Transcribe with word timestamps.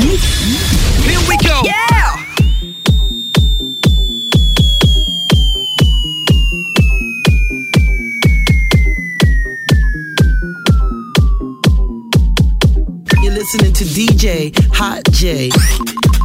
Here 0.00 1.18
we 1.28 1.36
go. 1.38 1.62
Yeah. 1.64 2.24
You're 13.20 13.32
listening 13.32 13.72
to 13.72 13.84
DJ 13.84 14.54
Hot 14.72 15.02
J. 15.10 15.50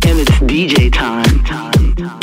And 0.06 0.20
it's 0.20 0.30
DJ 0.42 0.94
time. 0.94 1.44
time, 1.44 1.96
time. 1.96 2.23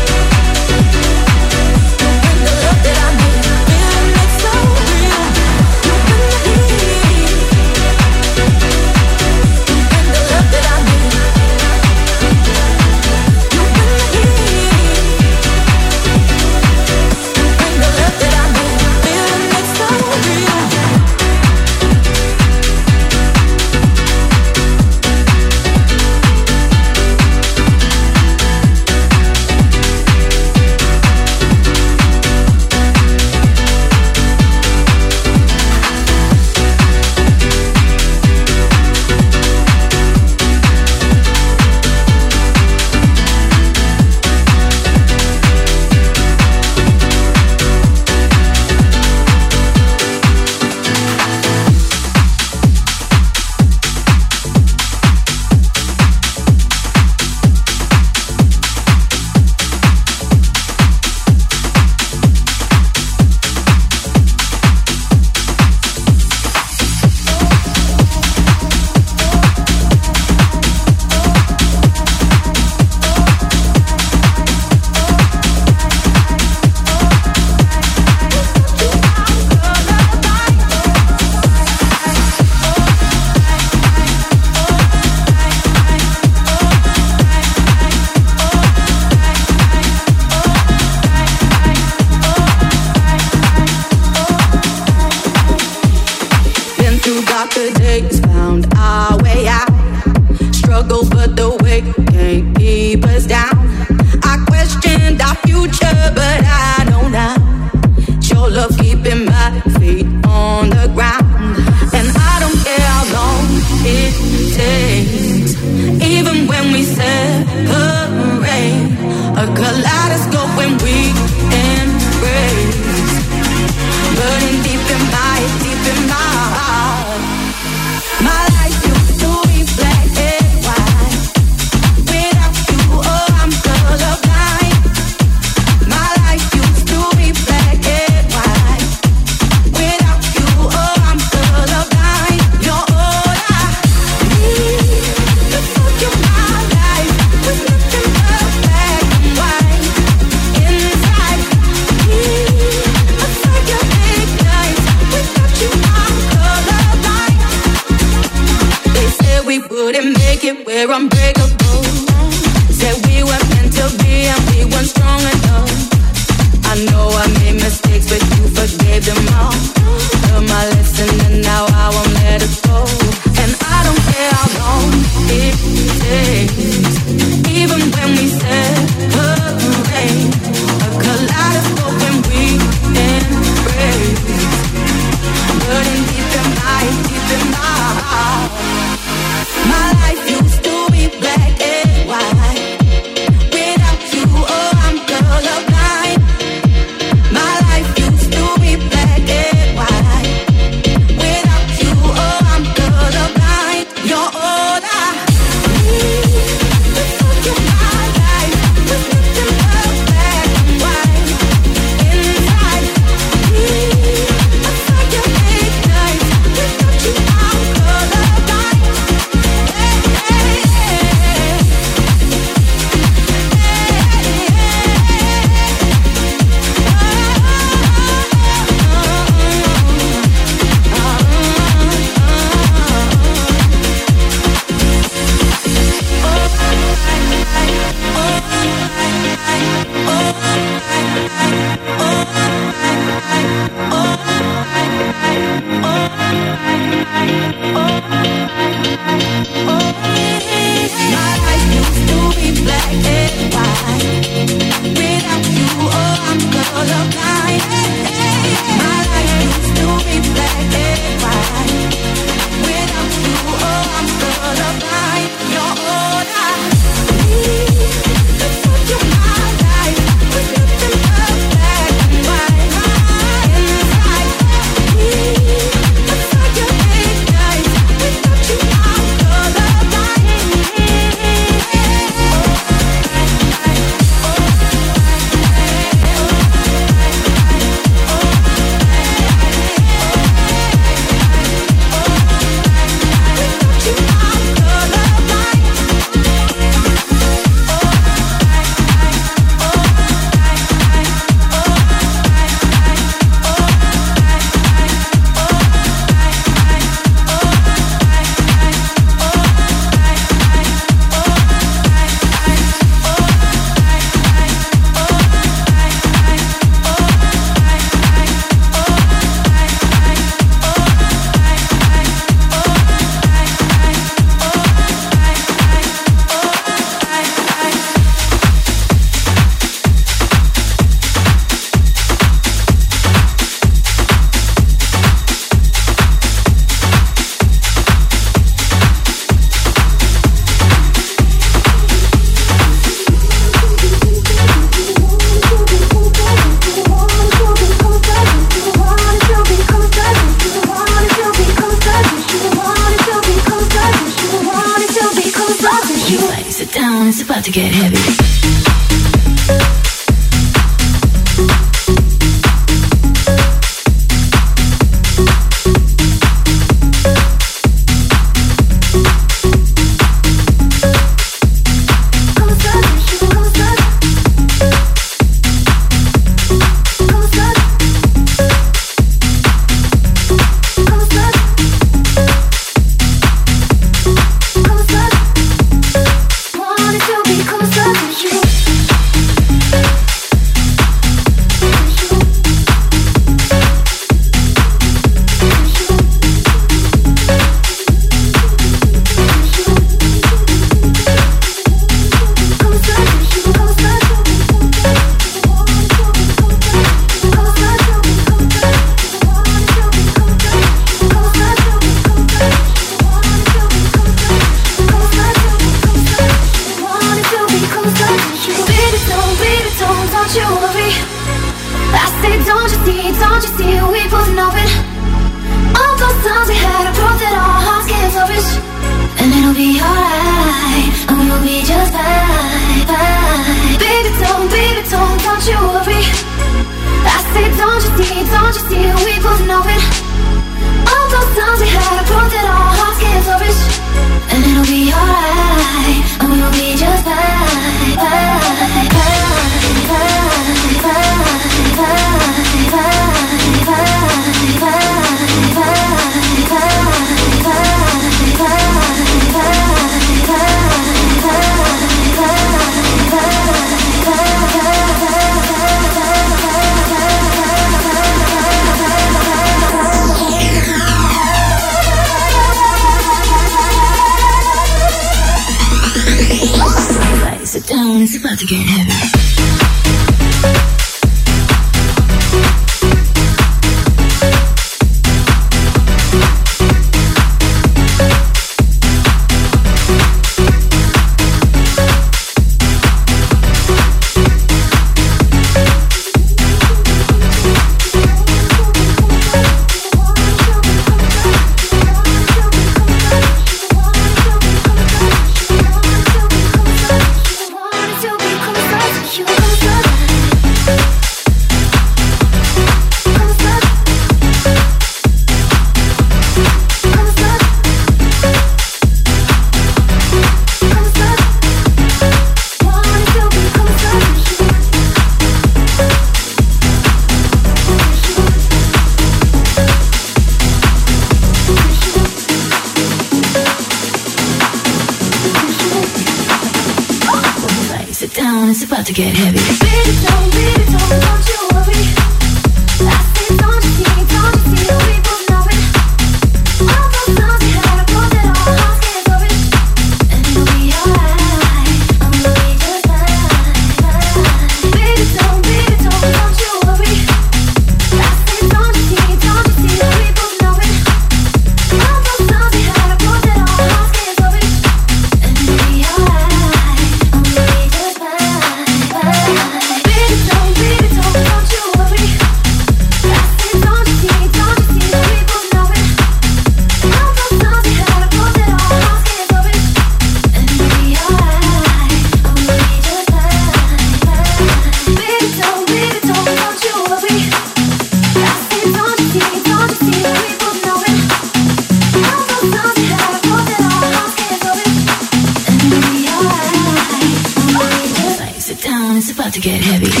Get 599.41 599.59
heavy. 599.63 600.00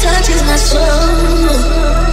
Touches 0.00 0.42
my 0.44 0.56
soul. 0.56 2.07